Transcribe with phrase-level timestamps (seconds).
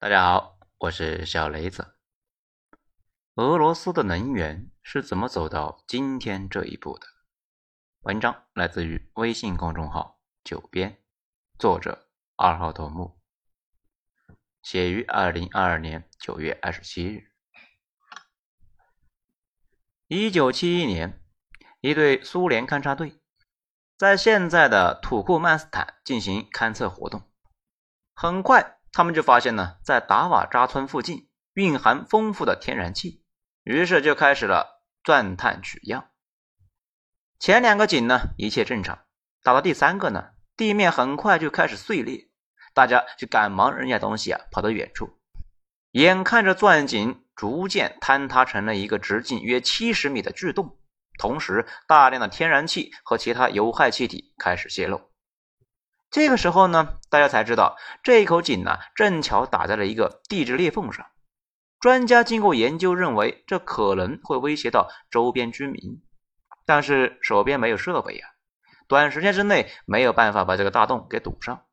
[0.00, 1.96] 大家好，我是小雷子。
[3.34, 7.06] 俄罗斯的能源是怎么走到今天这一步的？
[8.02, 11.02] 文章来自于微信公众号“九编”，
[11.58, 13.20] 作者二号头目，
[14.62, 17.32] 写于二零二二年九月二十七日。
[20.06, 21.20] 一九七一年，
[21.80, 23.20] 一队苏联勘察队
[23.96, 27.28] 在现在的土库曼斯坦进行勘测活动，
[28.14, 28.77] 很快。
[28.92, 33.22] 他们就发现呢，在达瓦扎村附近蕴含丰富的天然气，
[33.62, 36.10] 于是就开始了钻探取样。
[37.38, 38.98] 前两个井呢一切正常，
[39.42, 42.28] 到了第三个呢，地面很快就开始碎裂，
[42.74, 45.18] 大家就赶忙扔下东西啊，跑到远处。
[45.92, 50.78] 眼看着钻井逐渐坍塌成了一个直径约七十米的巨洞，
[51.18, 55.07] 同时大量的天然气和其他有害气体开始泄漏。
[56.10, 61.06] 这个时候呢，大家才知道这一口井呢，正巧打在了一个地质裂缝上。
[61.80, 66.02] 专家经过研究，认为这可能会威胁到周边居民，
[66.64, 68.26] 但是手边没有设备呀，
[68.88, 71.66] 短时间之内没有办法把这个大洞给堵上。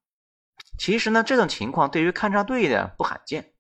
[0.78, 3.54] 其实呢，这种情况对于勘察队的不罕见。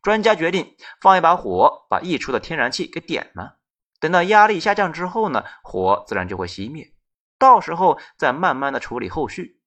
[0.00, 3.58] 专家决定放一把火，把溢出的天然气给点了。
[3.98, 6.94] 等到压力下降之后呢，火自然就会熄灭，
[7.38, 9.60] 到时候再慢慢的处理后续。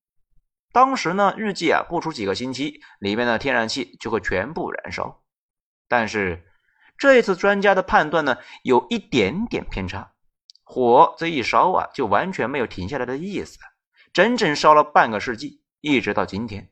[0.78, 5.23] 当时呢，预计啊，不出几个星期，里面的天然气就会全部燃烧。
[5.88, 6.45] 但是
[7.00, 10.11] 这一次，专家的判断呢，有一点点偏差。
[10.64, 13.58] 火这一烧啊，就完全没有停下来的意思，
[14.14, 16.69] 整整烧了半个世纪，一直到今天。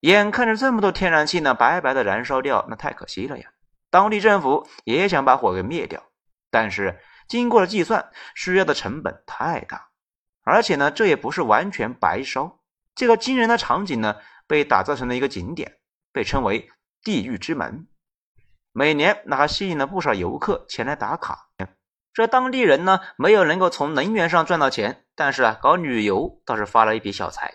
[0.00, 3.52] 眼看着这么多天然气呢，白白的燃烧掉，那太可惜了呀。
[3.90, 6.02] 当地政府也想把火给灭掉，
[6.50, 9.90] 但是经过了计算，需要的成本太大，
[10.42, 12.58] 而且呢，这也不是完全白烧。
[12.94, 15.78] 这个惊人的场景呢，被打造成了一个景点，
[16.12, 16.70] 被称为
[17.02, 17.86] “地狱之门”。
[18.72, 21.48] 每年那还吸引了不少游客前来打卡。
[22.14, 27.54] 这当地人呢，没有能够从能源上赚到钱，但是啊，搞旅游倒是发了一笔小财。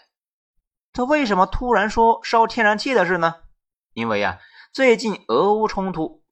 [0.94, 3.35] 他为什么突然说烧天然气的事呢？
[3.94, 4.39] 因为啊，
[4.73, 6.23] 最近俄乌冲突，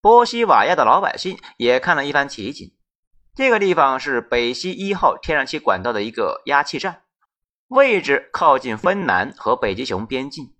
[0.00, 2.74] 波西瓦亚的老百姓也看了一番奇景。
[3.34, 7.02] 这个地方是北溪一号天然气管道的一个压气站。
[7.68, 10.54] 位置靠近芬兰和北极熊边境，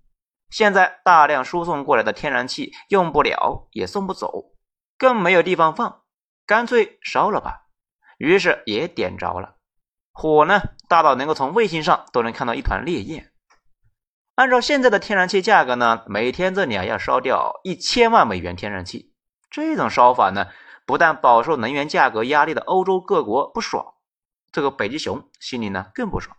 [0.49, 4.53] 现在大量输送过来的天然气用不了，也送不走，
[4.97, 6.01] 更没有地方放，
[6.45, 7.67] 干脆烧了吧。
[8.17, 9.55] 于是也点着了，
[10.11, 13.31] 火呢大到能够从卫星上都能看到一团烈焰。
[14.35, 19.13] 按照现在的天然气价格呢，每天这里啊要烧掉一千万美元天然气。
[19.49, 20.47] 这种烧法呢，
[20.85, 23.93] 不但饱受能源价格压力的欧洲各国不爽，
[24.51, 26.35] 这个北极熊心里呢更不爽。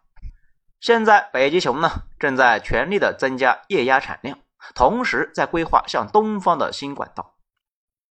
[0.80, 4.38] 现在北极熊呢正在全力的增加液压产量，
[4.74, 7.34] 同时在规划向东方的新管道。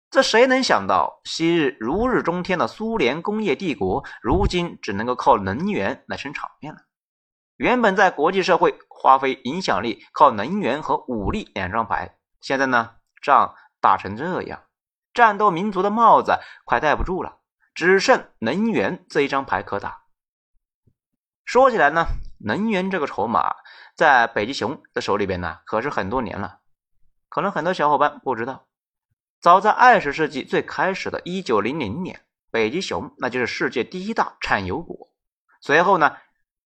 [0.09, 6.81] 这谁能想到，昔日如日中天的苏联工业帝国，如今只能够靠能源来撑场面了。
[7.57, 12.91] 原本在国际社会发挥影响力，靠能源和武力两张牌，现在呢
[13.21, 14.63] 仗打成这样，
[15.13, 17.39] 战斗民族的帽子快戴不住了，
[17.73, 20.02] 只剩能源这一张牌可打。
[21.45, 22.07] 说起来呢。
[22.45, 23.55] 能源这个筹码
[23.95, 26.59] 在北极熊的手里边呢，可是很多年了。
[27.29, 28.67] 可能很多小伙伴不知道，
[29.39, 32.19] 早在二十世纪最开始的一九零零年，
[32.51, 35.07] 北极熊那就是世界第一大产油国。
[35.61, 36.17] 随后呢，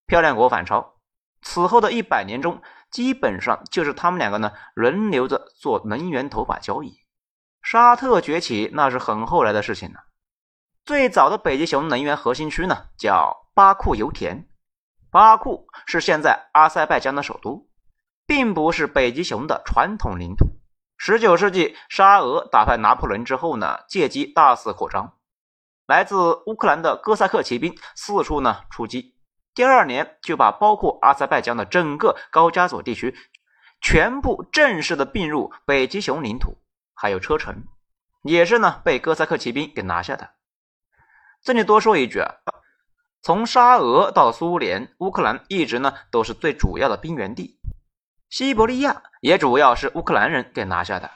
[0.08, 0.96] 漂亮国反超，
[1.44, 2.59] 此后的一百年中，
[2.90, 7.02] 基本上就是他们两个呢轮流着做能源头把交椅。
[7.62, 10.06] 沙特崛起那是很后来的事情了。
[10.84, 14.50] 最早的北极熊能源核心区呢，叫巴库油田。
[15.17, 17.67] 巴库是现在阿塞拜疆的首都，
[18.28, 20.45] 并不是北极熊的传统领土。
[20.95, 25.17] 十九世纪，沙俄打败拿破仑之后呢，借机大肆扩张。
[25.88, 29.16] 来自乌克兰的哥萨克骑兵四处呢出击，
[29.55, 33.16] 第二年就把包括阿塞拜疆的整个高加索地区
[33.81, 36.59] 全部正式的并入北极熊领土，
[36.93, 37.66] 还有车臣，
[38.22, 40.29] 也是呢被哥萨克骑兵给拿下的。
[41.41, 42.35] 这里多说一句啊。
[43.28, 47.59] 从沙俄到苏联，乌克兰一直呢都是最主要的兵源地。
[48.29, 51.12] 西伯利亚也主要是乌克兰人给拿下的。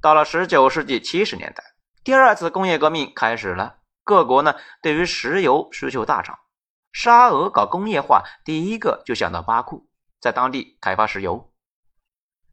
[0.00, 1.64] 到了十九世纪七十年代，
[2.04, 6.38] 第二次工业革命开始了，各国呢对于石油需求大涨。
[6.92, 9.88] 沙俄搞工业化，第一个就想到巴库，
[10.20, 11.52] 在当地开发石油。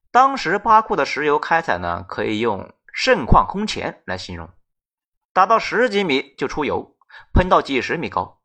[0.09, 4.49] 当时巴库的石油开采呢，可以用盛况空前来形容，
[5.31, 6.97] 打到十几米就出油，
[7.35, 8.41] 喷到几十米高。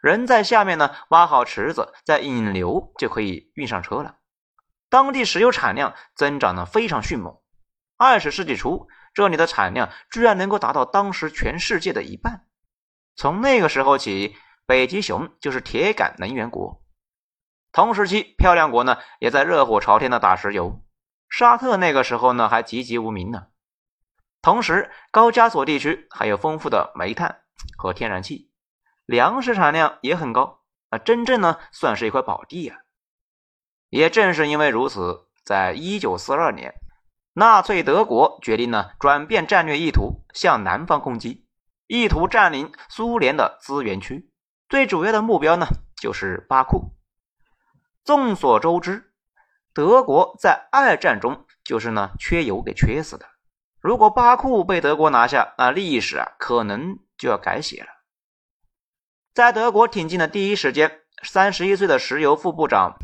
[0.00, 4.16] 人在下面呢，挖好池子，再引流就可以运上车了。
[4.88, 7.38] 当地石油产量增长的非常迅猛。
[7.96, 12.46] 二十世纪初，这里的产量居然能够达到当时全世界的一半。
[13.16, 14.36] 从那个时候起，
[14.66, 16.80] 北极熊就是铁杆能源国。
[17.72, 20.80] 同时期，漂亮国呢也在热火朝天的打石油。
[21.28, 23.48] 沙特那个时候呢还籍籍无名呢。
[24.40, 27.42] 同时，高加索地区还有丰富的煤炭
[27.76, 28.47] 和天然气，
[29.08, 30.60] 粮食产量也很高
[30.90, 32.76] 啊，真正呢算是一块宝地啊。
[33.88, 36.74] 也正是因为如此，在一九四二年，
[37.32, 41.46] 纳粹德国决定呢转变战略意图，向南方攻击，
[41.86, 44.30] 意图占领苏联的资源区。
[44.68, 45.66] 最主要的目标呢
[45.96, 46.94] 就是巴库。
[48.04, 49.14] 众所周知，
[49.72, 53.24] 德国在二战中就是呢缺油给缺死的。
[53.80, 57.88] 如果巴库被德国拿下，那历史啊可能就要改写了。
[59.38, 62.98] 在德国挺进的第一时间，三十一岁的石油副部长。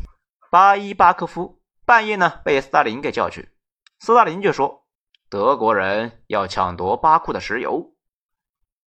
[0.51, 3.53] 巴伊巴科夫半夜呢被斯大林给叫去，
[4.01, 4.85] 斯大林就说
[5.31, 7.93] ：“德国人要抢夺巴库的石油，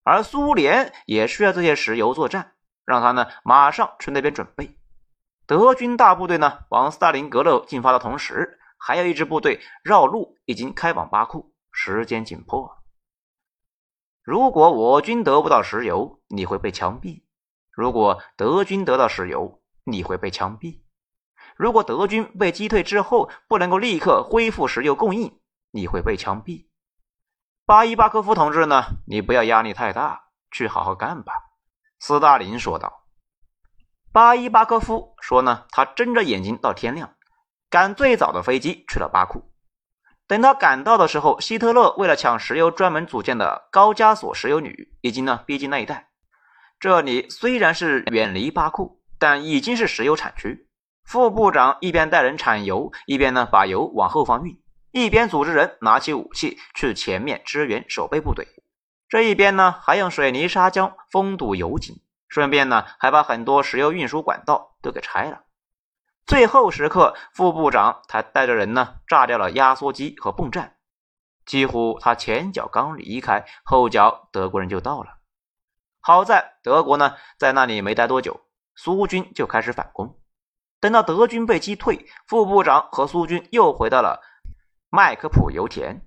[0.02, 2.52] 而苏联也需要这些石油作战，
[2.84, 4.76] 让他呢马上去那边准备。”
[5.48, 12.84] 德军大部队呢往斯大林格勒进发的同时，还有一支部队绕路已经开往巴库，时间紧迫。
[14.22, 17.22] 如果我军得不到石油，你会被枪毙；
[17.78, 20.80] 如果德军得到石油，你会被枪毙。
[21.54, 25.38] 如果德军被击退之后不能够立刻恢复石油供应，
[25.70, 26.66] 你会被枪毙。
[27.64, 28.82] 巴伊巴科夫同志呢？
[29.06, 31.32] 你不要压力太大，去好好干吧。”
[32.00, 33.04] 斯大林说道。
[34.10, 37.14] 巴伊巴科夫说呢，他睁着眼睛到天亮，
[37.70, 39.52] 赶最早的飞机去了巴库。
[40.26, 46.08] 等他赶到的时候，希特勒为了抢石油专门组建的高加索石油旅已经呢逼近那一带。
[46.80, 50.68] 这里虽然是远离巴库，但已经是石油产区。
[51.02, 58.46] 副部长一边带人产油，一边呢把油往后方运，一边组织人拿起武器去前面支援守备部队。
[59.08, 61.96] 这一边呢还用水泥砂浆封堵油井，
[62.28, 65.40] 顺便呢还把很多石油运输管道都给拆了。
[66.26, 70.76] 最后时刻，副部长他带着人呢炸掉了压缩机和泵站，
[71.44, 75.17] 几乎他前脚刚离开，后脚德国人就到了。
[76.00, 78.40] 好在德国呢在那里没待多久，
[78.74, 80.18] 苏军就开始反攻。
[80.80, 84.20] 等到德军被击退，副部长和苏军又回到了
[84.90, 86.02] 麦克普油田，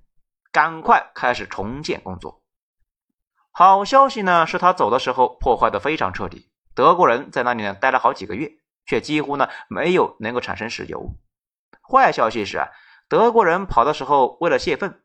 [0.52, 2.42] 赶快开始重建工作。
[3.52, 8.50] 好消息呢，是他走的时候破坏的非常彻底，德国人在那里呢待了好几个月，
[8.86, 11.16] 却几乎呢没有能够产生石油。
[11.82, 12.70] 坏消息是啊，
[13.10, 15.04] 德国人跑的时候为了泄愤，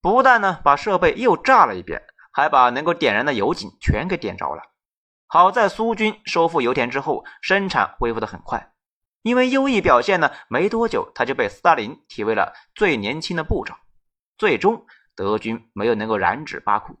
[0.00, 4.62] 不但呢把设备又炸了一遍，还把能够点燃的油井全给点着了。
[5.26, 8.72] 好在苏军收复油田之后，生产恢复的很快。
[9.22, 13.78] 因为优异表现呢，没多久他就被斯大林提为了最年轻的部长。
[14.38, 16.96] 最终，德军没有能够染指巴库。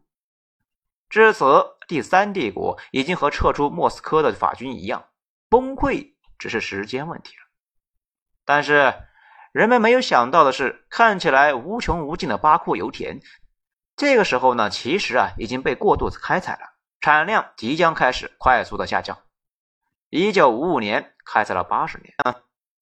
[1.08, 1.44] 至此，
[1.86, 5.06] 第三帝国已经和撤出莫斯科的法军一样，
[5.48, 7.42] 崩溃只是时间问题了。
[8.44, 8.92] 但是，
[9.52, 13.20] 人们没有想到的是，看起来无穷无尽的巴库油田，
[13.98, 16.60] 这个时候呢，其实啊已经被过度开采了，
[17.00, 19.18] 产量即将开始快速的下降。
[20.08, 22.14] 一九五五年开采了八十年，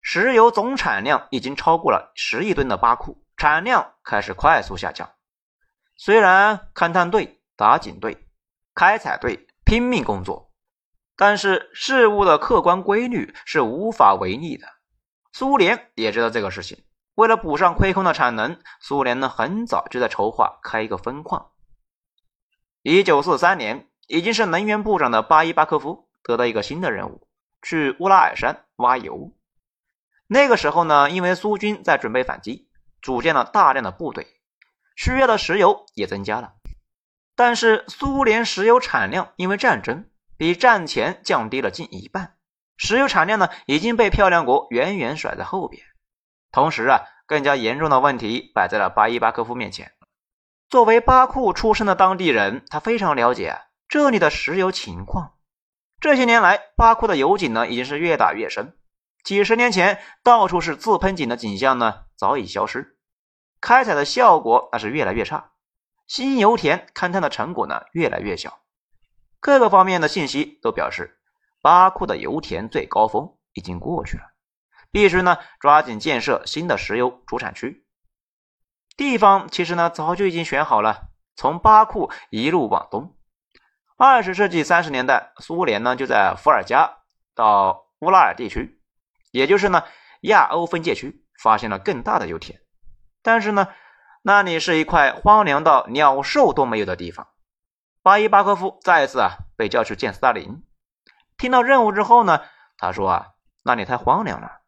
[0.02, 5.10] 石油总产量已经超过了十亿吨的巴库，产量开始快速下降。
[5.96, 8.28] 虽然勘探队、打井队、
[8.74, 10.52] 开采队拼命工作，
[11.16, 14.68] 但是事物的客观规律是无法违逆的。
[15.32, 16.84] 苏联也知道这个事情，
[17.16, 21.50] 为了补上亏空的产能，苏联呢很早就在筹划开一个分矿。
[22.82, 26.06] 一九四三年，已经是能源部长的巴伊巴科夫。
[26.22, 27.28] 得到一个新的任务，
[27.62, 29.32] 去乌拉尔山挖油。
[30.26, 32.68] 那个时候呢，因为苏军在准备反击，
[33.00, 34.26] 组建了大量的部队，
[34.96, 36.54] 需要的石油也增加了。
[37.36, 42.36] 但是苏联石油产量因为战争比战前降低了近一半，
[42.76, 45.86] 石油产量呢已经被漂亮国远远甩在后边。
[46.52, 49.92] 同时啊，更加严重的问题摆在了巴伊巴科夫面前。
[50.68, 55.34] 作为巴库出身的当地人，他非常了解这里的石油情况。
[56.00, 58.76] 这些年来，巴库的油井呢已经是越打越深。
[59.22, 62.96] 几十年前到处是自喷井的景象呢早已消失，
[63.60, 65.52] 开采的效果那是越来越差，
[66.06, 68.60] 新油田勘探的成果呢越来越小。
[69.40, 71.18] 各个方面的信息都表示，
[71.60, 74.24] 巴库的油田最高峰已经过去了，
[74.96, 77.84] 必须呢抓紧建设新的石油主产区。
[78.96, 83.14] 地方其实呢早就已经选好了，从巴库一路往东。
[83.98, 87.00] 二十世纪三十年代，苏联呢就在伏尔加
[87.34, 88.80] 到乌拉尔地区，
[89.32, 89.84] 也就是呢
[90.22, 92.58] 亚欧分界区，发现了更大的油田，
[93.22, 93.68] 但是呢，
[94.22, 97.28] 那里是一块荒凉到鸟兽都没有的地方。
[98.02, 100.64] 巴伊巴科夫再一次啊被叫去见斯大林。
[101.36, 102.40] 听到任务之后呢，
[102.78, 103.26] 他说啊，
[103.62, 104.62] 那里太荒凉了，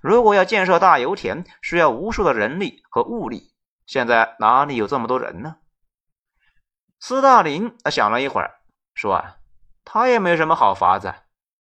[0.00, 3.52] 如果要建设大油田，需要无数的人力和物力，
[3.86, 5.56] 现在哪里有这么多人呢？
[6.98, 8.60] 斯大林啊想了一会儿，
[8.94, 9.36] 说啊，
[9.84, 11.14] 他也没什么好法子，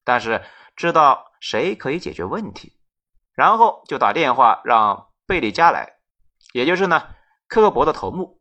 [0.05, 0.43] 但是
[0.77, 2.77] 知道谁可以解决问题，
[3.35, 5.95] 然后就打电话让贝利加来，
[6.53, 7.09] 也就是呢
[7.47, 8.41] 科博的头目。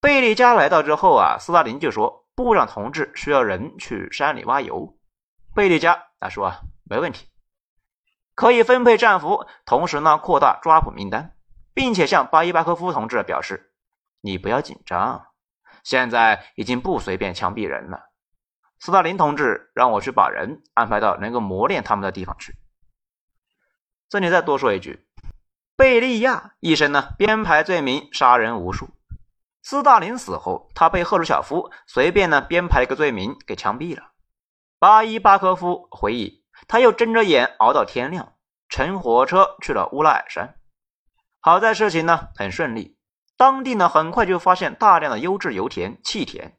[0.00, 4.98] 贝利加来到之后啊，斯大林就说：“部长同志需要人去山里挖油。”
[5.54, 7.26] 贝利加他说：“啊，没问题，
[8.34, 11.36] 可以分配战俘，同时呢扩大抓捕名单，
[11.72, 13.72] 并且向巴伊巴科夫同志表示，
[14.20, 15.26] 你不要紧张，
[15.82, 18.10] 现在已经不随便枪毙人了。
[18.80, 22.54] 斯大林同志让我去把人安排到能够磨练他们的地方去。”
[24.10, 25.06] 这里再多说一句，
[25.76, 28.90] 贝利亚一生呢编排罪名，杀人无数。
[29.62, 34.10] 斯大林死后，他被赫鲁晓夫随便呢编排一个罪名给枪毙了。
[34.78, 38.34] 巴伊巴科夫回忆，他又睁着眼熬到天亮，
[38.68, 40.56] 乘火车去了乌拉尔山。
[41.40, 42.96] 好在事情呢很顺利，
[43.36, 46.56] 当地呢很快就发现大量的优质油田、气田。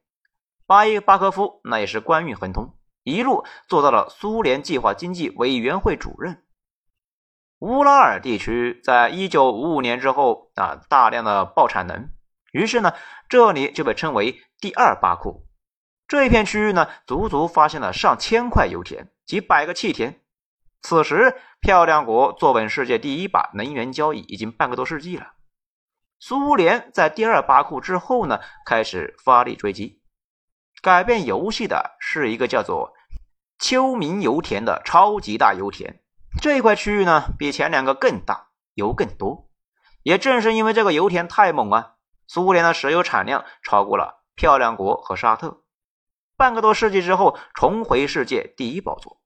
[0.68, 6.44] 巴伊巴科夫那也是官运亨通，一路做到了苏联计划经济委员会主任。
[7.60, 12.10] 乌拉尔地区在一九五五年之后啊，大量的爆产能。
[12.52, 12.94] 于是呢，
[13.30, 15.48] 这里就被称为第二巴库。
[16.08, 20.22] 这一片区域呢，足足发现了上千块油田，几百个气田。
[20.82, 25.34] 此时，漂亮国坐稳世界第一把能源交易已经半个多世纪了。
[26.20, 30.02] 苏联在第二巴库之后呢，开始发力追击。
[30.82, 32.94] 改变游戏的是一个叫做
[33.58, 36.02] 秋明油田的超级大油田。
[36.42, 39.50] 这块区域呢，比前两个更大，油更多。
[40.04, 41.94] 也正是因为这个油田太猛啊。
[42.28, 45.64] 苏联的石油产量超过了漂亮国和沙特，
[46.38, 49.22] 半个多世纪之后重回世界第一宝座。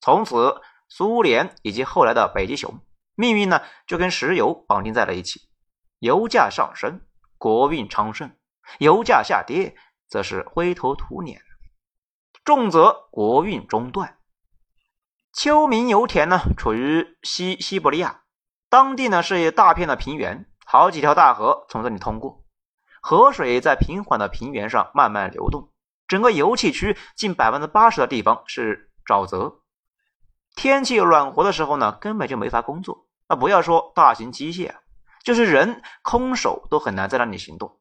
[0.00, 2.80] 从此，苏联以及后来的北极熊
[3.14, 5.48] 命运呢就跟石油绑定在了一起。
[5.98, 7.00] 油价上升，
[7.36, 8.28] 国运昌盛；
[8.78, 9.76] 油价下跌，
[10.08, 11.42] 则是灰头土脸。
[12.44, 14.18] 重则国运中断。
[15.32, 18.22] 秋明油田呢处于西西伯利亚，
[18.70, 20.46] 当地呢是一大片的平原。
[20.64, 22.44] 好几条大河从这里通过，
[23.02, 25.72] 河水在平缓的平原上慢慢流动。
[26.08, 29.60] 整个油气区近百分之八十的地方是沼泽，
[30.56, 33.06] 天气暖和的时候呢，根本就没法工作。
[33.28, 34.74] 那不要说大型机械，
[35.22, 37.78] 就是人空手都很难在那里行动，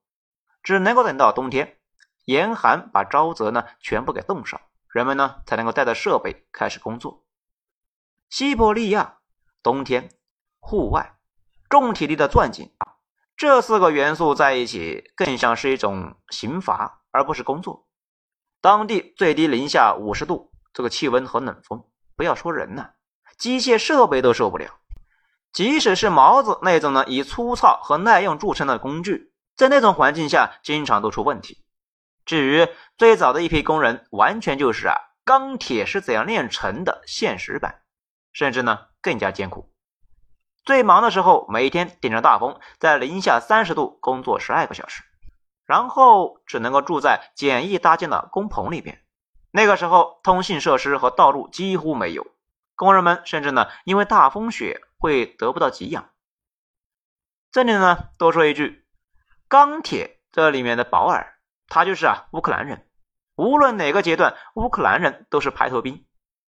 [0.62, 1.80] 只能够等到冬天，
[2.26, 7.24] 严寒把沼泽呢全部给冻上，人们呢才能够带着设备开始工作。
[8.30, 9.20] 西伯利亚
[9.64, 10.10] 冬天
[10.60, 11.14] 户外。
[11.70, 12.72] 重体力的钻井，
[13.36, 17.87] 这四个元素在一起，更像是一种刑罚，而不是工作。
[18.68, 21.86] 当地最低零下五十度，这个气温和冷风，
[22.18, 22.90] 不要说人呢，
[23.38, 24.68] 机械设备都受不了。
[25.54, 31.64] 即使是毛子那种呢以粗糙和耐用著称的工具，在那种环境下，经常都出问题。
[32.26, 37.84] 至于最早的一批工人，完全就是啊，钢铁是怎样炼成的现实版，
[38.34, 39.72] 甚至呢更加艰苦。
[40.66, 45.04] 最忙的时候，每天顶着大风，在零下三十度工作十二个小时，
[45.68, 49.04] 然后只能够住在简易搭建的工棚里边。
[49.52, 52.26] 那个时候，通信设施和道路几乎没有，
[52.76, 56.10] 工人们甚至呢，因为大风雪会得不到给养。
[57.52, 58.86] 这里呢，多说一句，
[59.48, 62.88] 钢铁这里面的保尔，他就是啊，乌克兰人。
[63.36, 66.06] 无论哪个阶段，乌克兰人都是排头兵，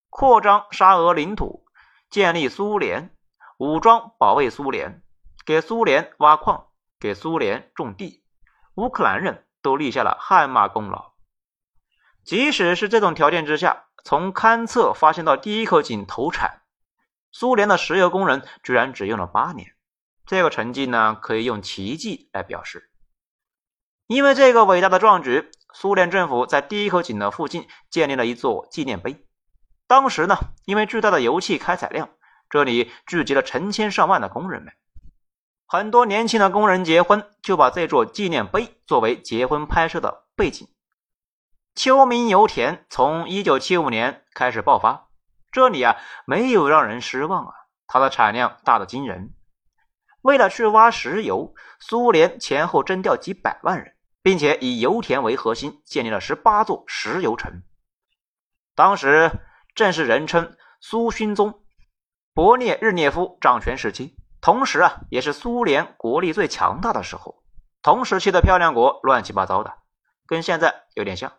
[0.10, 1.66] 扩张沙俄领土，
[2.10, 3.16] 建立苏联。
[3.58, 5.04] 武装保卫苏联，
[5.46, 8.19] 给苏联挖矿，给苏联种地，
[8.80, 11.12] 乌克兰人都立下了汗马功劳。
[12.24, 16.62] 即使是这种条件之下，从勘测发现到第一口井投产，
[17.32, 19.76] 苏联的石油工人居然只用了八年。
[20.26, 22.90] 这个成绩呢，可以用奇迹来表示。
[24.08, 29.26] 因为这个伟大的壮举，苏联政府在第一口井的附近建立了一座纪念碑。
[29.88, 32.10] 当时呢，因为巨大的油气开采量。
[32.50, 34.74] 这里聚集了成千上万的工人们，
[35.72, 40.68] 很多年轻的工人结婚就把这座纪念碑作为结婚拍摄的背景。
[41.76, 45.10] 秋明油田从1975年开始爆发，
[45.52, 45.96] 这里啊
[46.26, 47.54] 没有让人失望啊，
[47.86, 49.36] 它的产量大的惊人。
[50.24, 57.62] 为了去挖石油，苏联前后征调几百万人，并且以油田为核心建立了十八座石油城。
[58.74, 59.30] 当时
[59.76, 61.62] 正是人称“苏勋宗”。
[62.34, 67.44] 勃列日涅夫掌权时期，同时啊，也是苏联国力最强大的时候。
[67.82, 69.74] 同时期的漂亮国乱七八糟的，
[70.28, 71.34] 跟现在有点像。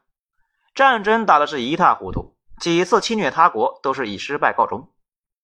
[0.75, 4.93] 战争打的是一塌糊涂，几次侵略他国都是以失败告终，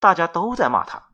[0.00, 1.08] 大家都在骂他，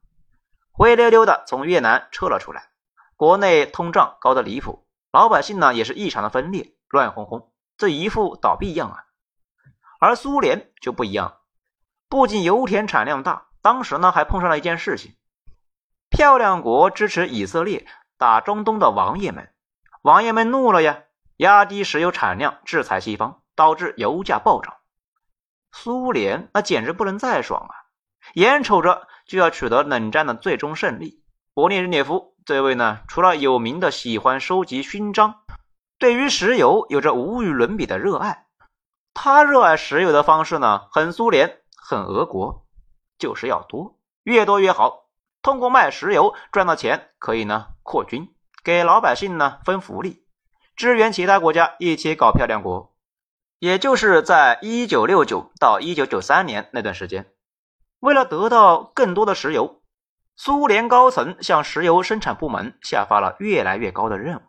[0.73, 2.71] 灰溜溜的从越南撤了出来。
[3.17, 9.05] 国内通胀高的离谱，老百姓呢也是异常的分裂，乱哄哄，这一副倒闭样啊。
[9.99, 11.39] 而苏联就不一样，
[12.09, 15.15] 不仅油田产量大，当时呢还碰上了一件事情：
[16.13, 17.87] 漂亮国支持以色列
[18.19, 19.51] 打中东的王爷们，
[20.03, 21.05] 王爷们怒了呀，
[21.39, 24.77] 压低石油产量，制裁西方，导致油价暴涨。
[25.73, 27.75] 苏联那简直不能再爽啊，
[28.35, 35.37] 眼瞅着就要取得冷战的最终胜利，勃列日涅夫这位呢，除了有名的喜欢收集勋章，
[35.99, 38.49] 对于石油有着无与伦比的热爱。
[39.15, 42.67] 他热爱石油的方式呢，很苏联，很俄国，
[43.19, 45.02] 就是要多，越多越好。
[45.43, 48.29] 通过卖石油赚到钱，可以呢扩军，
[48.63, 50.25] 给老百姓呢分福利，
[50.77, 52.95] 支援其他国家一起搞漂亮国。
[53.59, 57.33] 也就是在一九六九到一九九三年那段时间，
[58.01, 59.83] 为了得到更多的石油，
[60.35, 64.41] 苏联高层向石油生产部门下发了越来越高的任务，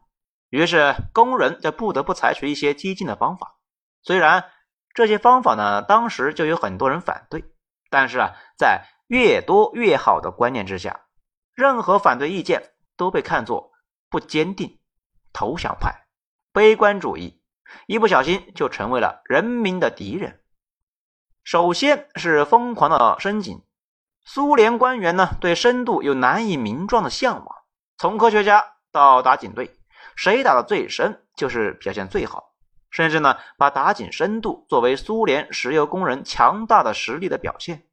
[0.50, 3.60] 于是工人就不得不采取一些激进的方法。
[4.02, 4.46] 虽然
[4.96, 7.44] 这些方法呢，当时就有很多人反对，
[7.92, 11.06] 但是啊，在越多越好的观念之下，
[11.54, 13.72] 任何反对意见都被看作
[14.10, 14.80] 不坚定、
[15.32, 16.08] 投降派、
[16.52, 17.42] 悲观主义，
[17.88, 20.42] 一不小心就成为了人民的敌人。
[21.44, 23.62] 首先是疯狂的深井，
[24.24, 27.56] 苏联官员呢对深度有难以名状的向往，
[27.98, 29.76] 从科学家到打井队，
[30.16, 32.54] 谁打的最深就是表现最好。
[32.90, 37.88] 甚至呢，把打井深度作为苏联石油工人强大的实力的表现。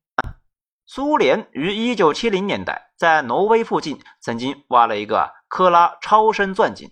[0.92, 6.90] 苏联于一九七零年代在挪威附近曾经挖了一个科拉超深钻井，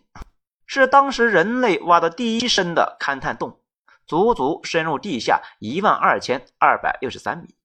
[0.67, 3.59] 是当时人类挖的第一深的勘探洞，
[4.07, 7.57] 足足深入地下一万二千二百六十三米，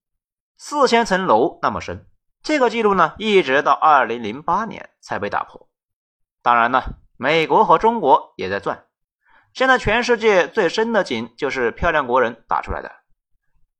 [0.56, 2.04] 四千层楼那么深。
[2.42, 5.68] 这个记录呢，一直到二零零八年才被打破。
[6.42, 6.82] 当然呢，
[7.16, 8.86] 美国和中国也在钻。
[9.52, 13.03] 现在全世界最深的井就是漂亮国人打出来的。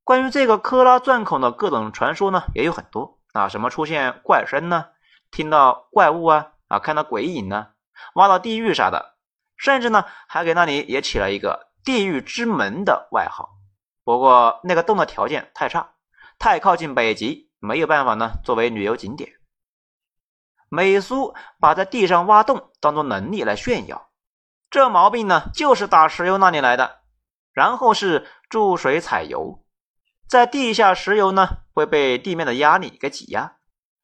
[0.04, 4.88] 关于这个科拉钻孔的各种传说呢，也有很多啊，什么出现怪声呢，
[5.30, 7.68] 听到怪物啊，啊，看到鬼影呢，
[8.14, 9.14] 挖到地狱啥的，
[9.56, 13.56] 甚至呢，还给那里也起了一个“地狱之门”的外号。
[14.04, 15.94] 不过那个洞的条件太差，
[16.38, 19.32] 太靠近北极，没有办法呢作为旅游景点。
[20.68, 24.10] 美苏把在地上挖洞当做能力来炫耀。
[24.68, 27.00] 这毛病呢，就是打石油那里来的。
[27.52, 29.63] 然后是注水采油，
[30.28, 33.56] 在地下石油呢会被地面的压力给挤压，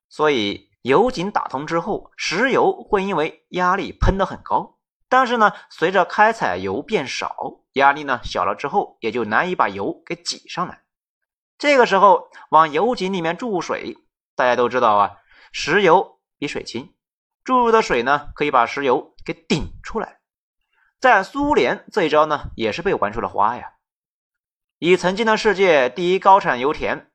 [0.08, 4.78] 所以油井打通之后，石油会因为压力喷得很高。
[5.08, 7.34] 但是呢，随着开采油变少，
[7.72, 10.82] 压力呢小了之后，也就难以把油给挤上来。
[11.58, 13.96] 这个时候往油井里面注水，
[14.36, 15.16] 大家都知道啊，
[15.50, 16.94] 石油比水轻，
[17.42, 20.20] 注入的水呢可以把石油给顶出来。
[21.00, 23.72] 在苏联，这一招呢也是被玩出了花呀。
[24.82, 27.10] 以曾经的世界第一高产油田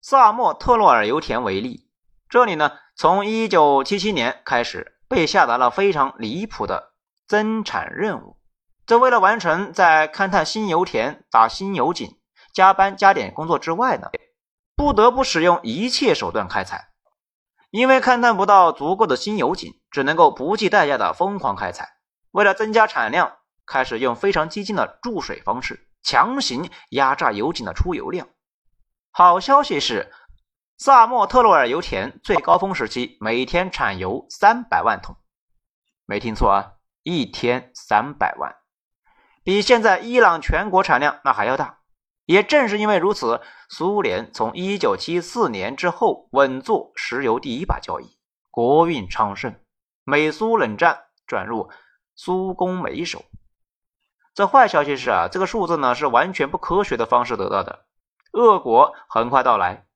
[0.00, 1.88] 萨莫特洛尔油田为例，
[2.28, 6.94] 这里呢从1977年开始被下达了非常离谱的
[7.28, 8.38] 增产任务。
[8.86, 12.18] 这为了完成在勘探新油田、打新油井、
[12.52, 14.08] 加班加点工作之外呢，
[14.74, 16.88] 不得不使用一切手段开采。
[17.70, 21.88] 因为勘探不到足够的新油井，只能够不计代价的疯狂开采。
[22.32, 28.28] 为了增加产量，开始用非常激进的注水方式，强行压榨油井的出油量。
[29.10, 30.12] 好消息是，
[30.78, 35.16] 萨莫特洛尔油田最高峰时期每天产油三百万桶，
[36.06, 38.54] 没听错啊，一天三百万，
[39.42, 41.80] 比现在伊朗全国产量那还要大。
[42.24, 48.16] 也正是因为如此，苏联从一九七四年之后稳坐石油第一把交椅，
[48.52, 49.58] 国运昌盛，
[50.04, 51.68] 美苏冷战转入。
[52.18, 53.24] 苏攻美手，
[54.36, 57.86] 这坏消息是啊，这个数字呢是完全不科学的方式得到的。
[58.34, 59.86] 恶果很快到来，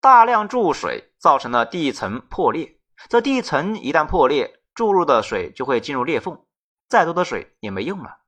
[0.00, 6.44] 大量注水造成了地层破裂，这地层一旦破裂，注入的水就会进入裂缝，
[6.88, 8.18] 再多的水也没用了。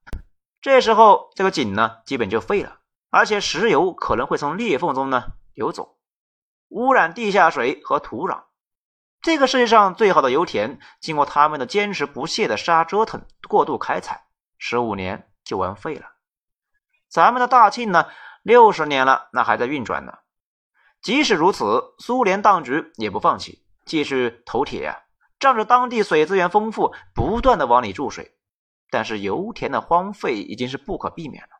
[0.60, 5.98] 这时候这个井呢基本就废了，而且石油可能会从裂缝中呢流走，
[6.70, 8.42] 污染地下水和土壤。
[9.22, 14.24] 这个世界上最好的油田，经过他们的坚持不懈的杀折腾、过度开采，
[14.58, 16.06] 十五年就完废了。
[17.08, 18.06] 咱们的大庆呢，
[18.42, 20.12] 六十年了，那还在运转呢。
[21.02, 25.02] 即使如此，苏联当局也不放弃，继续投铁呀，
[25.38, 28.36] 仗着当地水资源丰富，不断的往里注水。
[28.90, 31.50] 但是油田的荒废已经是不可避免了。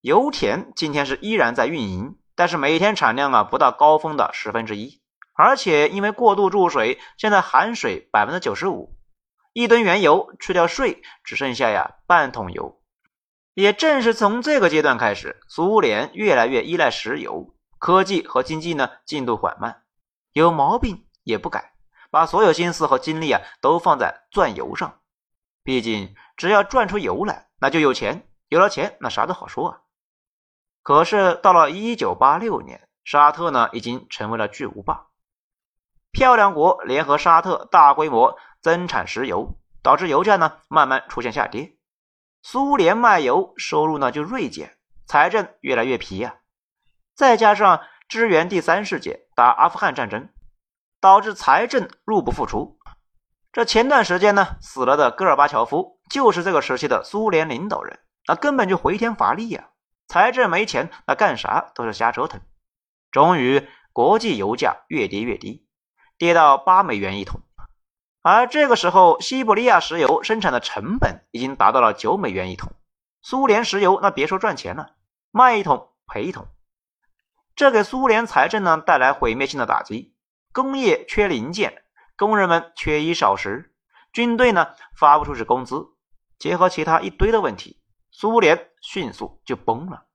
[0.00, 5.00] 油田今天是依然在运营，但是每天产量啊不到高峰的十分之一，
[5.34, 8.96] 而且因为过度注水，现在含水百分之九十五，
[9.52, 12.80] 一吨原油去掉税只剩下呀半桶油。
[13.54, 19.84] 也正是从这个阶段开始，苏联越来越依赖石油，科技和经济呢进度缓慢，
[20.32, 21.74] 有毛病也不改，
[22.10, 24.98] 把所有心思和精力啊都放在赚油上。
[25.62, 29.80] 毕竟只要赚出油来，那就有钱，有了钱那啥都好说啊。
[30.82, 35.06] 可是到了一九八六年，沙特呢已经成为了巨无霸，
[36.10, 41.76] 漂亮国联合沙特大规模增产石油，导致油价呢慢慢出现下跌。
[42.46, 44.76] 苏联卖油收入呢就锐减，
[45.06, 46.40] 财政越来越皮呀，
[47.14, 50.28] 再加上支援第三世界打阿富汗战争，
[51.00, 52.78] 导致财政入不敷出。
[53.50, 59.70] 这前段时间呢死了的戈尔巴乔夫就是这个时期的苏联领导人，那根本就回天乏力呀，
[60.06, 62.42] 财政没钱，那干啥都是瞎折腾。
[63.10, 65.66] 终于，国际油价越跌越低，
[66.18, 67.40] 跌到八美元一桶。
[68.26, 72.72] 而这个时候，西伯利亚石油生产的成本已经达到了九美元一桶。
[73.20, 74.94] 苏联石油那别说赚钱了，
[75.30, 76.46] 卖一桶赔一桶。
[77.54, 80.16] 这给苏联财政呢带来毁灭性的打击。
[80.54, 81.82] 工业缺零件，
[82.16, 83.74] 工人们缺衣少食，
[84.10, 85.88] 军队呢发不出去工资，
[86.38, 90.06] 结合其他一堆的问题，苏联迅速就崩了。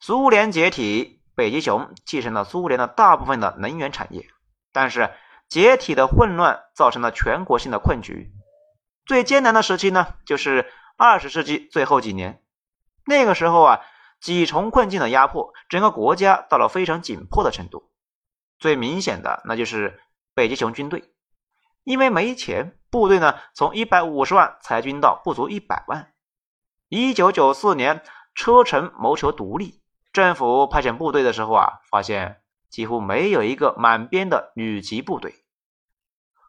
[0.00, 4.26] 苏联解体，北极熊继承了苏联的大部分的能源产业，
[4.72, 5.14] 但是。
[5.48, 8.32] 解体的混乱造成了全国性的困局，
[9.06, 12.42] 最艰难的时期呢，就是二十世纪最后几年。
[13.06, 13.80] 那个时候啊，
[14.20, 17.90] 几重困境的压迫，整个国家到了非常紧迫的程度。
[18.58, 20.00] 最明显的那就是
[20.34, 21.12] 北极熊军队，
[21.82, 26.12] 因为没钱，部队呢从一百五十万裁军到不足一百万。
[26.88, 28.02] 一九九四年，
[28.34, 32.40] 车臣谋求独立，政府派遣部队的时候啊，发现
[32.74, 35.44] 几乎没有一个满编的旅级部队。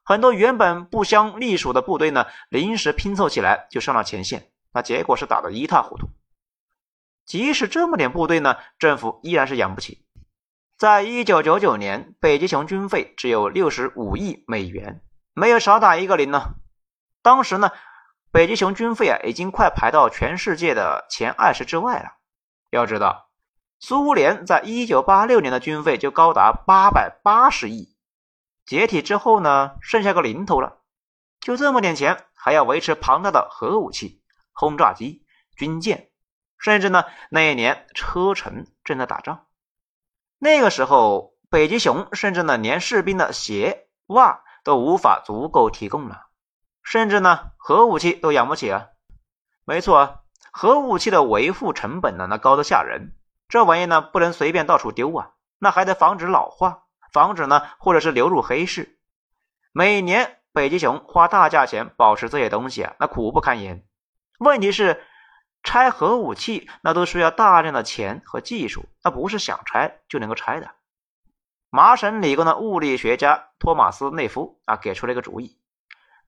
[0.04, 6.08] 很多原本不相隶属的部队呢，临时拼凑起来就上了前线，那结果是打得一塌糊涂。
[7.28, 10.04] 即使这么点部队呢，政府依然是养不起。
[10.80, 15.04] 在一九九九年，北极熊军费只有六十五亿美元，
[15.36, 16.56] 没有少打一个零呢。
[17.22, 17.70] 当时呢，
[18.32, 22.10] 北极熊军费啊，已经快排到全世界的前二十之外了。
[22.72, 23.25] 要知道，
[23.80, 27.96] 苏联在一九八六年的军费就高达八百八十亿。
[28.66, 30.80] 解体之后呢，剩下个零头了，
[31.40, 35.24] 就这么点钱，还要维持庞大的核武器、轰炸机、
[35.56, 36.10] 军舰，
[36.58, 39.46] 甚至呢，那一年车臣正在打仗，
[40.40, 46.24] 那个时候北极熊甚至呢，连士兵的鞋袜都无法足够提供了，
[46.82, 48.88] 甚至呢，核武器都养不起啊！
[49.64, 53.16] 没错，核武器的维护成本呢，那高的吓人，
[53.48, 56.84] 这玩意呢，不能随便到处丢啊，那还得防止老化。
[57.14, 59.00] 防止呢，或者是流入黑市。
[59.72, 63.86] 每年北极熊花大价钱保持这些东西啊，那苦不堪言。
[64.40, 65.02] 问题是
[65.64, 70.72] 拆核武器那都需要大量的钱和技术，那不是想拆就能够拆的。
[71.70, 75.58] 麻省理工的物理学家托马斯内夫啊，给出了一个主意，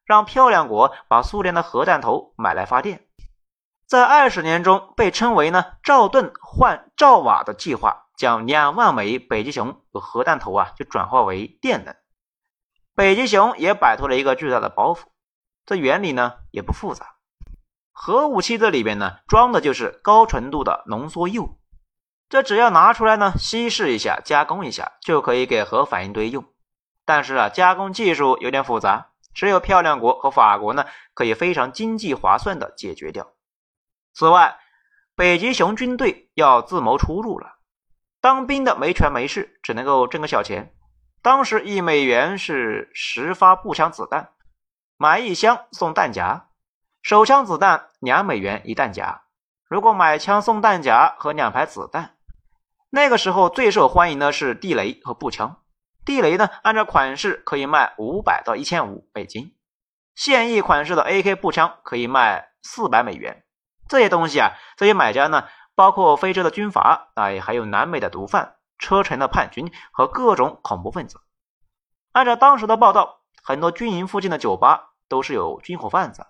[0.05, 3.05] 让漂亮国把苏联的核弹头买来发电。
[3.87, 8.03] 在二十年中，被称为呢赵盾换赵瓦的计划。
[8.17, 11.95] 将两万枚北极熊核弹头啊，就转化为电能。
[12.95, 15.01] 北极熊也摆脱了一个巨大的包袱。
[15.67, 17.17] 这原理呢也不复杂，
[17.91, 21.59] 核武器这里边呢装的就是高纯度的浓缩铀，
[22.27, 26.43] 这只要拿出来呢稀释一下，加工一下就可以给核反应堆用。
[27.05, 33.27] 但是啊，加工技术有点复杂，只有漂亮国和法国呢可以非常经济划算的解决掉。
[34.17, 34.57] 此外，
[35.15, 37.59] 北极熊军队要自谋出路了。
[38.19, 40.73] 当兵的没权没势，只能够挣个小钱。
[41.21, 44.31] 当时一美元是十发步枪子弹，
[44.97, 46.47] 买一箱送弹夹；
[47.03, 49.21] 手枪子弹两美元一弹夹。
[49.69, 52.15] 如果买枪送弹夹和两排子弹，
[52.89, 55.61] 那个时候最受欢迎的是地雷和步枪。
[56.03, 59.51] 地雷呢，按照款式可以卖五百到一千五美金；
[60.15, 63.43] 现役款式的 AK 步枪可以卖四百美元。
[63.87, 65.47] 这些东西啊，这些买家呢。
[65.75, 71.21] 包括非洲的军阀，哎，还有南美的毒贩、车臣的叛军和各种恐怖分子。
[72.13, 76.25] 按照当时的报道，很多军营附近的酒吧都是有军火贩子，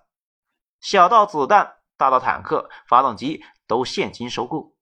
[0.82, 4.74] 小到子弹，大到坦克、发动机都现金收购。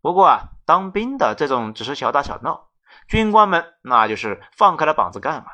[0.00, 2.68] 不过啊，当兵的这种只是小打小闹，
[3.08, 5.46] 军官们那就是放开了膀子干啊。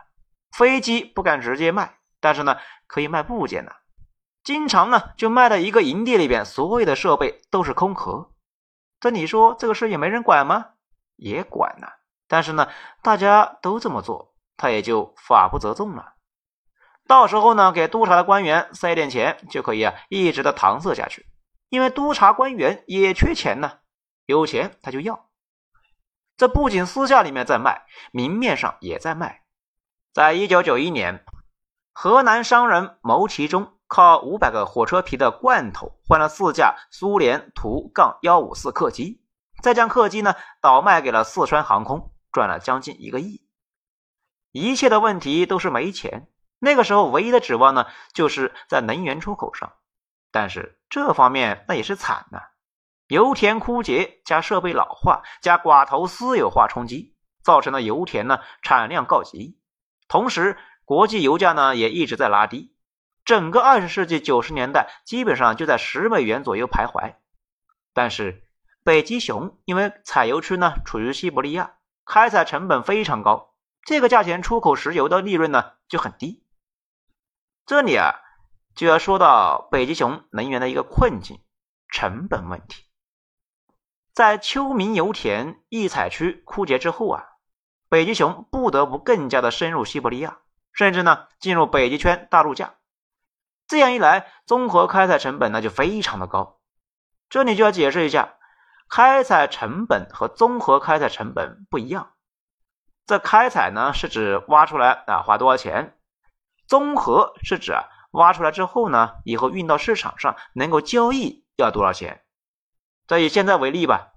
[0.53, 3.73] 飞机不敢直接卖，但是呢可以卖部件呢。
[4.45, 8.31] 经常呢就卖到一个营地里边，所有的设备都是空壳。
[9.01, 10.67] 这你说这个事也没人管吗？
[11.17, 11.89] 也管呢，
[12.29, 12.69] 但是呢
[13.03, 16.15] 大家都这么做，他也就法不责众了。
[17.07, 21.27] 到时候呢给督察的官员塞点钱，就可以啊一直的搪塞下去。
[21.71, 23.79] 因为督察官员也缺钱呢，
[24.27, 25.29] 有钱他就要。
[26.37, 29.43] 这不仅私下里面在卖，明面上也在卖。
[30.13, 31.25] 在一九九一年，
[31.93, 39.23] 河南商人牟其中靠五百个火车皮的罐头换了四架苏联图杠幺五四客机，
[39.63, 43.47] 再将客机呢倒卖给了四川航空，赚了将近一个亿。
[44.53, 46.29] 一切的问题都是没钱。
[46.59, 49.75] 那个时候唯一的指望呢，就是在能源出口上。
[50.31, 52.41] 但是这方面那也是惨呐，
[53.09, 59.61] 油田枯竭加设备老化加寡头私有化冲击，造成了油田呢产量告急。
[60.09, 62.74] 同时，国际油价呢也一直在拉低，
[63.25, 67.15] 整个二十世纪九十年代基本上就在十美元左右徘徊。
[67.93, 68.43] 但是
[68.83, 76.45] 北极熊因为采油区呢处于西伯利亚，开采成本非常高，这个价钱出口石油的利润呢就很低。
[77.67, 78.21] 这里啊。
[78.75, 81.39] 就要说到北极熊能源的一个困境——
[81.89, 82.83] 成本问题。
[84.13, 87.25] 在秋明油田易采区枯竭之后啊，
[87.89, 90.39] 北极熊不得不更加的深入西伯利亚，
[90.73, 92.75] 甚至呢进入北极圈大陆架。
[93.75, 96.61] 这样一来，综合开采成本那就非常的高。
[97.29, 98.37] 这里就要解释一下，
[98.89, 102.13] 开采成本和综合开采成本不一样。
[103.05, 105.99] 这开采呢是指挖出来啊花多少钱，
[106.69, 107.83] 综合是指啊。
[108.13, 112.23] 挖出来之后呢，以后运到市场上能够交易要多少钱？
[113.09, 114.13] 再以现在为例吧，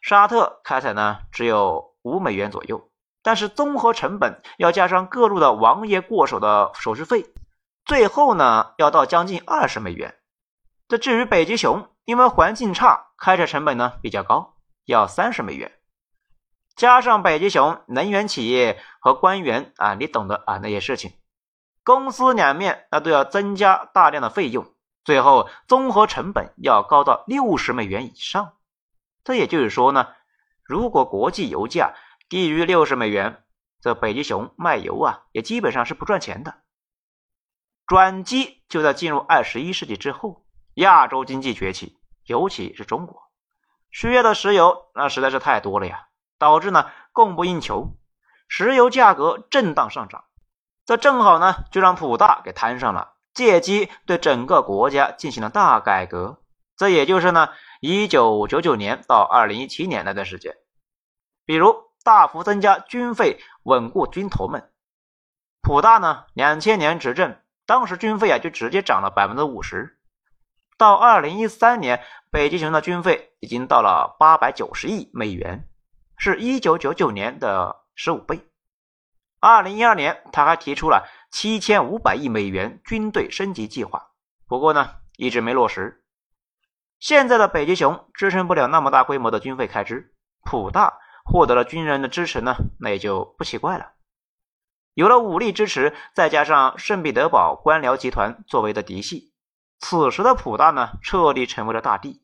[0.00, 2.88] 沙特开采呢只有五美元左右，
[3.22, 7.26] 但是综合成本要加上各路的王爷过手的手续费，
[7.86, 10.16] 最后呢要到将近二十美元。
[10.88, 15.72] 这至于北极熊，因为环境差，开采成本呢比较高，要三十美元，
[16.74, 21.12] 加上北极熊能源企业和官员啊，你懂得啊那些事情。
[21.84, 24.66] 公司两面那都要增加大量的费用，
[25.04, 28.54] 最后综合成本要高到六十美元以上。
[29.22, 30.08] 这也就是说呢，
[30.64, 31.94] 如果国际油价
[32.28, 33.44] 低于六十美元，
[33.80, 36.54] 这北极熊卖油啊也基本上是不赚钱的。
[37.86, 40.44] 转机就在进入二十一世纪之后，
[40.74, 43.22] 亚洲经济崛起，尤其是中国
[43.90, 47.96] 需要的石油那实在是太多了呀，导致呢供不应求，
[48.48, 50.24] 石油价格震荡上涨。
[50.84, 56.42] 这正好呢，就让普大给摊上了，借机对整个国家进行了大改革。
[56.76, 60.56] 这也就是呢，一九九九年到二零一七年那段时间，
[61.44, 64.72] 比如大幅增加军费，稳固军头们。
[65.62, 69.98] 普大呢，两千年执政，当时军费啊就直接涨了百分之五十。
[70.78, 75.68] 到二零一三年，北极熊的军费已经到了八百九十亿美元，
[76.16, 78.40] 是一九九九年的十五倍。
[79.40, 84.10] 二零一二年，他还提出了七千五百亿美元军队升级计划，
[84.46, 86.02] 不过呢，一直没落实。
[86.98, 93.92] 现在的北极熊支撑不了那么大规模的军费开支，普大获得了军人的支持呢，那也就不奇怪了。
[94.96, 99.30] 有了武力支持，再加上圣彼得堡官僚集团作为的嫡系，
[99.78, 102.22] 此时的普大呢，彻底成为了大帝。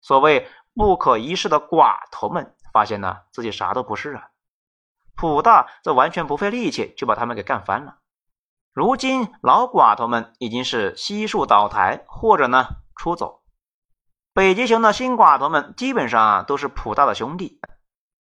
[0.00, 4.30] 所谓不可一世的寡头们，发现呢自己啥都不是啊。
[5.14, 7.98] 普大这完全不费力气就把他们给干翻了。
[8.72, 13.42] 如今老寡头们已经是悉数倒台或者呢出走，
[14.32, 17.60] 北极熊的新寡头们基本上啊都是普大的兄弟。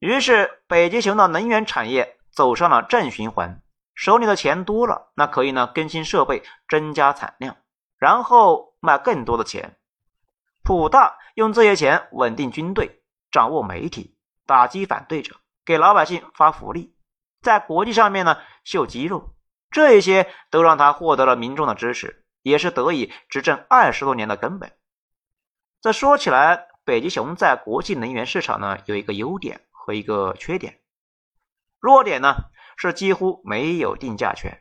[0.00, 3.62] 于是北极熊的能源产业走上了正循环，
[3.96, 7.56] 手里的钱多了，那可以呢更新设备，增加产量，
[7.98, 9.76] 然后卖更多的钱。
[10.62, 15.34] 普大用这些钱稳定军队，掌握媒体，打击反对者。
[15.64, 16.94] 给老百姓发福利，
[17.42, 19.34] 在国际上面呢秀肌肉，
[19.68, 24.70] 这些都让他获得了民众的支持，也是得以执政二十多年的根本。
[25.80, 30.78] 这说起来，北极熊在国际能源市场呢有一个优点和一个缺点，
[31.80, 32.36] 弱点呢
[32.76, 34.60] 是几乎没有定价权。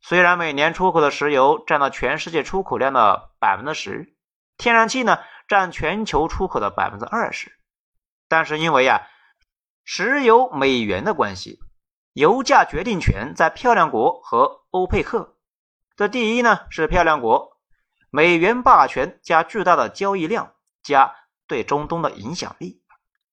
[0.00, 4.14] 虽然每年出口的石油占到全世界出口量的百分之十，
[4.56, 7.52] 天然气呢占全球出口的百分之二十，
[8.28, 9.08] 但是因为呀。
[9.88, 11.60] 石油美元的关系，
[12.12, 15.36] 油价决定权在漂亮国和欧佩克。
[15.94, 17.56] 这第一呢是漂亮国，
[18.10, 21.14] 美元霸权加巨大的交易量加
[21.46, 22.82] 对中东的影响力。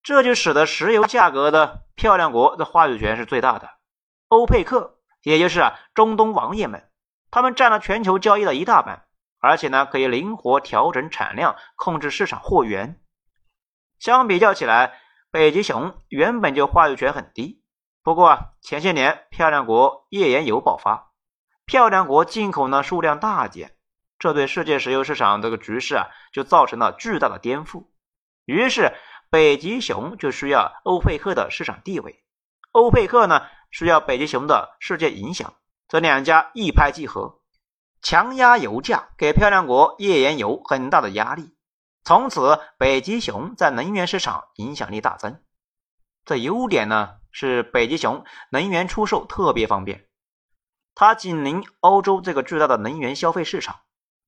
[0.04, 3.68] 这就使得石油价格的漂亮国的话语权是最大的。
[4.28, 6.88] 欧佩克，也就是啊中东王爷们，
[7.30, 9.06] 他们占了全球交易的一大半，
[9.38, 13.00] 而且呢可以灵活调整产量，控制市场货源。
[13.98, 14.98] 相比较起来，
[15.30, 17.62] 北极熊原本就话语权很低。
[18.02, 21.12] 不过啊，前些年漂亮国页岩油爆发，
[21.64, 23.76] 漂亮国进口呢数量大减，
[24.18, 27.86] 这对世界石油市场这个局势啊就造成了巨大的颠覆。
[28.44, 28.92] 于是。
[29.30, 32.23] 北极熊就需要欧佩克的市场地位，
[32.74, 35.54] 欧佩克呢需要北极熊的世界影响，
[35.86, 37.38] 这两家一拍即合，
[38.02, 41.54] 强压油价，给漂亮国页岩油很大的压力。
[42.02, 45.40] 从此，北极熊在能源市场影响力大增。
[46.24, 50.08] 这优点呢是北极熊能源出售特别方便，
[50.96, 53.76] 它紧邻欧洲这个巨大的能源消费市场，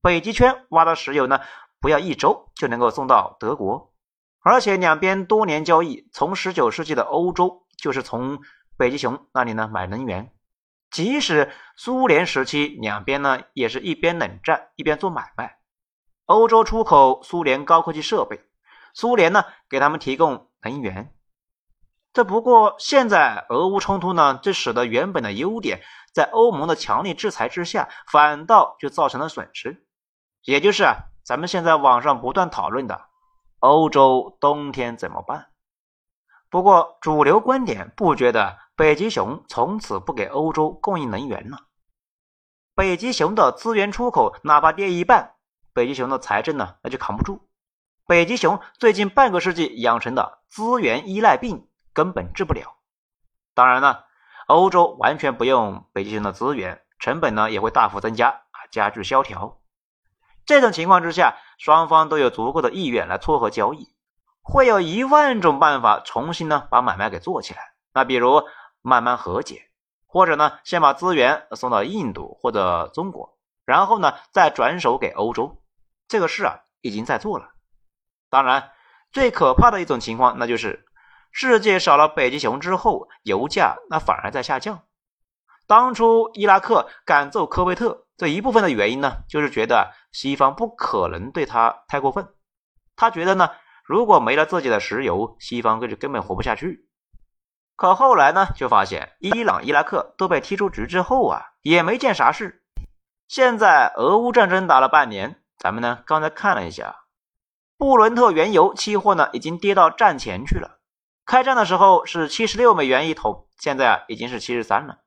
[0.01, 1.41] 北极圈挖的石油呢
[1.81, 3.93] 不要一周就能够送到德国。
[4.39, 8.41] 而且两边多年交易，从十九世纪的欧洲就是从
[8.77, 10.33] 北极熊那里呢买能源。
[10.91, 15.59] 即使苏联时期，两边呢也是一边冷战一边做买卖。
[16.25, 18.41] 欧洲出口苏联高科技设备，
[18.95, 21.13] 苏联呢给他们提供能源。
[22.13, 25.83] 这不过现在俄乌冲突呢，这使得原本的优点，
[26.15, 29.85] 在欧盟的强力制裁之下，反倒就造成了损失。
[30.43, 33.07] 也就是啊，咱们现在网上不断讨论的。
[33.59, 35.49] 欧洲冬天怎么办？
[36.49, 41.59] 不过主流观点不觉得北极熊从此不给欧洲供应能源了。
[42.75, 45.35] 北极熊的资源出口哪怕跌一半，
[45.73, 47.49] 北极熊的财政呢那就扛不住。
[48.07, 52.77] 北极熊最近半个世纪养成的资源依赖病根本治不了。
[53.55, 54.05] 当然了，
[54.47, 59.59] 欧洲完全不用北极熊的资源，成本呢也会大幅增加啊，加剧萧条。
[60.45, 63.93] 这种情况之下，双方都有足够的意愿来撮合交易，
[64.49, 67.61] 会有一万种办法重新呢把买卖给做起来。
[67.93, 68.45] 那比如
[68.81, 69.69] 慢慢和解，
[70.07, 75.61] 或者呢先把资源送到印度或者中国，然后呢再转手给欧洲。
[76.07, 77.49] 这个事啊已经在做了。
[78.31, 78.71] 当然，
[79.11, 80.87] 最可怕的一种情况，那就是
[81.33, 84.83] 世界少了北极熊之后，油价那反而在下降。
[85.67, 88.05] 当初伊拉克赶走科威特。
[88.17, 92.27] 这一部分的原因呢，就是觉得西方不可能对他太过分。
[92.95, 93.51] 他觉得呢，
[93.87, 96.89] 如果没了自己的石油，西方就根本活不下去。
[97.77, 102.65] 可后来呢，就发现伊朗、伊拉克都被踢出局之后啊，也没见啥事。
[103.29, 107.05] 现在俄乌战争打了半年，咱们呢刚才看了一下，
[107.77, 110.81] 布伦特原油期货呢已经跌到战前去了。
[111.25, 114.99] 开战的时候是七十六美元一桶，现在啊已经是七十三了。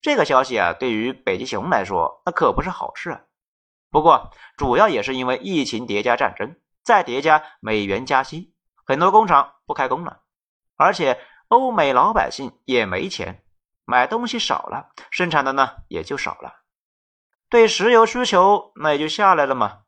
[0.00, 3.20] 这个消息啊，对于北极熊来说，那可不是好事啊。
[3.90, 6.56] 不过，主要也是因为疫情叠加战争，
[6.88, 8.54] 再叠加美元加息，
[8.86, 10.22] 很多工厂不开工了，
[10.74, 13.44] 而且欧美老百姓也没钱
[13.84, 16.62] 买东西少了，生产的呢也就少了，
[17.50, 19.80] 对石油需求那也就下来了嘛。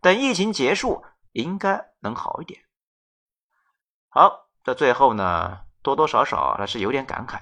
[0.00, 2.60] 等疫情结束，应该能好一点。
[4.08, 7.40] 好，这最后呢，多多少少还是有点感慨。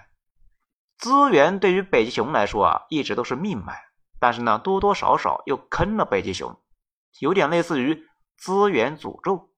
[0.96, 3.78] 资源对于北极熊来说啊，一直都是命脉，
[4.18, 6.58] 但是呢，多多少少又坑了北极熊，
[7.18, 8.08] 有点类似于
[8.42, 9.52] 资源诅咒。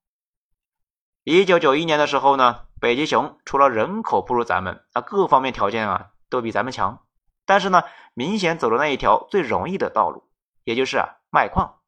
[1.23, 7.03] 一九九一年的时候呢，北极熊除了人口不如咱们，啊，各方面条件啊都比咱们强，
[7.47, 10.29] 但是呢，明显走了那一条最容易的道路，
[10.65, 11.81] 也就是啊卖矿，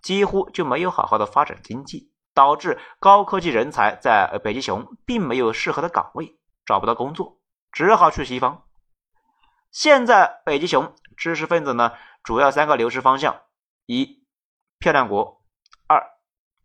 [0.00, 7.40] 几乎就没有好好的发展经济，导致高科技人才在北极熊并没有适合的岗位，找不到工作，
[7.72, 8.62] 只好去西方。
[9.72, 13.40] 现在北极熊知识分子呢，主要三个流失方向：
[13.86, 14.24] 一、
[14.78, 15.41] 漂亮国；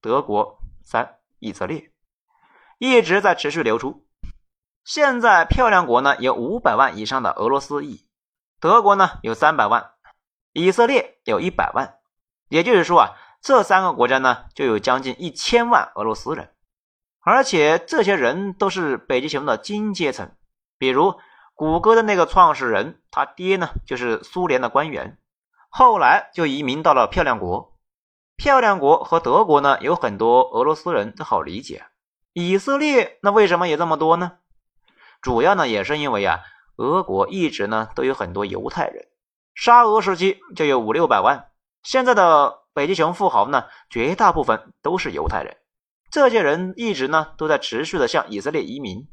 [0.02, 1.92] 德国；三、以色列，
[2.78, 4.06] 一直在持续流出。
[4.84, 8.08] 现在漂亮国呢有五百万以上的俄罗斯裔，
[8.60, 9.92] 德国呢有三百万，
[10.54, 12.00] 以色列有一百万。
[12.50, 16.54] 也就是说啊，这三个国家呢就有将近一千万俄罗斯人，
[17.20, 20.32] 而且这些人都是北极熊的精阶层，
[20.78, 21.20] 比如。
[21.60, 25.18] 谷歌的那个创始人，他爹呢就是苏联的官员，
[25.70, 27.77] 后来就移民到了漂亮国。
[28.38, 31.88] 漂亮国和德国呢有很多俄罗斯人，这好理解。
[32.34, 34.38] 以色列那为什么也这么多呢？
[35.22, 36.42] 主要呢也是因为啊，
[36.76, 39.08] 俄国一直呢都有很多犹太人，
[39.56, 41.50] 沙俄时期就有五六百万。
[41.82, 45.58] 现在的北极熊富豪呢，绝大部分都是犹太人，
[46.12, 49.10] 这些人一直呢都在持续的向以色列移民。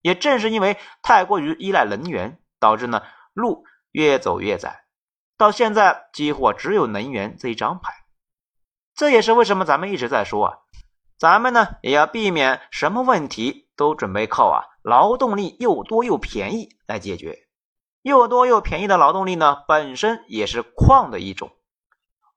[0.00, 3.02] 也正是因为太过于依赖能源，导致呢
[3.34, 4.84] 路越走越窄，
[5.36, 7.99] 到现在几乎只有能源这一张牌。
[9.00, 10.58] 这也是为什么咱们一直在说啊，
[11.16, 17.48] 咱们呢也要避免什么问题都准备靠啊劳动力又多又便宜来解决。
[18.02, 21.50] 又多又便宜的劳动力呢，本身也是矿的一种。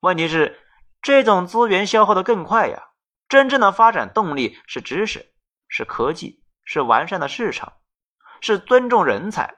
[0.00, 0.58] 问题是，
[1.02, 2.84] 这种资源消耗的更快呀。
[3.28, 5.34] 真正的发展动力是知识，
[5.68, 7.74] 是科技，是完善的市场，
[8.40, 9.56] 是尊重人才、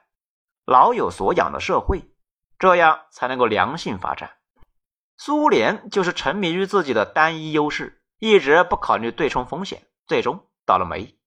[0.65, 2.11] 老有所养的社会，
[2.59, 4.31] 这样才能够良性发展。
[5.17, 11.17] 苏联就是沉迷于自己的单一优势，一直不考虑对冲风险，最终倒了霉。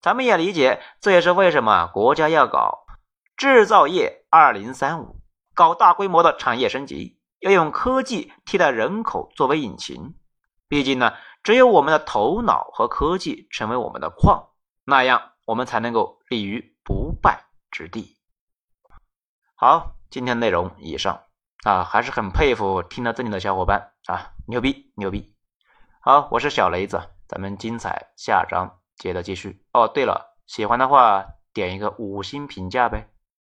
[0.00, 2.86] 咱们也理解，这也是为什么国家要搞。
[3.36, 5.22] 制造业二零三五，
[5.54, 10.14] 搞大规模的产业升级，要用科技替代人口作为引擎。
[10.68, 14.50] 毕竟呢，只有我们的头脑和科技成为我们的矿，
[14.84, 18.18] 那样我们才能够立于不败之地。
[19.54, 21.22] 好，今天内容以上
[21.62, 25.34] 啊，还是很佩服听到这里的小伙伴啊，牛逼牛逼！
[26.00, 26.98] 好，我是小雷子，
[27.28, 29.62] 咱们精彩下章接着继续。
[29.74, 33.10] 哦，对了，喜欢的话点一个五星评价呗。